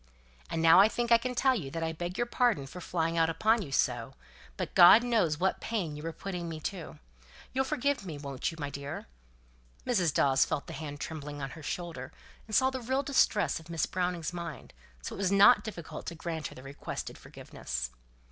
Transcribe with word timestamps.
And 0.49 0.63
now 0.63 0.79
I 0.79 0.87
think 0.89 1.11
I 1.11 1.19
can 1.19 1.35
tell 1.35 1.53
you 1.53 1.69
that 1.69 1.83
I 1.83 1.91
beg 1.93 2.17
your 2.17 2.25
pardon 2.25 2.65
for 2.65 2.81
flying 2.81 3.19
out 3.19 3.29
upon 3.29 3.61
you 3.61 3.71
so; 3.71 4.15
but 4.57 4.73
God 4.73 5.03
knows 5.03 5.37
what 5.39 5.61
pain 5.61 5.95
you 5.95 6.01
were 6.01 6.11
putting 6.11 6.49
me 6.49 6.59
to. 6.61 6.97
You'll 7.53 7.65
forgive 7.65 8.03
me, 8.03 8.17
won't 8.17 8.49
you, 8.51 8.57
my 8.59 8.71
dear?" 8.71 9.05
Mrs. 9.85 10.11
Dawes 10.11 10.43
felt 10.43 10.65
the 10.65 10.73
hand 10.73 10.99
trembling 10.99 11.39
on 11.39 11.51
her 11.51 11.61
shoulder, 11.61 12.11
and 12.47 12.55
saw 12.55 12.71
the 12.71 12.81
real 12.81 13.03
distress 13.03 13.59
of 13.59 13.69
Miss 13.69 13.85
Browning's 13.85 14.33
mind, 14.33 14.73
so 15.03 15.13
it 15.13 15.19
was 15.19 15.31
not 15.31 15.63
difficult 15.63 16.05
for 16.07 16.15
her 16.15 16.15
to 16.15 16.15
grant 16.15 16.55
the 16.55 16.63
requested 16.63 17.15
forgiveness. 17.19 17.91